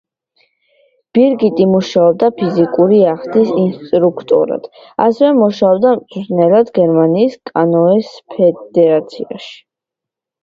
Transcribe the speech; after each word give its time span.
ბირგიტი 1.15 1.65
მუშაობდა 1.71 2.29
ფიზიკური 2.37 3.01
აღზრდის 3.09 3.51
ინსტრუქტორად, 3.63 4.65
ასევე 5.05 5.29
მუშაობდა 5.41 5.91
მწვრთნელად 5.99 6.71
გერმანიის 6.81 7.35
კანოეს 7.51 8.09
ფედერაციაში. 8.37 9.53